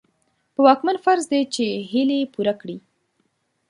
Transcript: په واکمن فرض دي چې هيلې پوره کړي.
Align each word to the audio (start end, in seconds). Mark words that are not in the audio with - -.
په 0.53 0.59
واکمن 0.65 0.97
فرض 1.05 1.23
دي 1.31 1.41
چې 1.55 1.65
هيلې 1.91 2.19
پوره 2.33 2.53
کړي. 2.61 2.77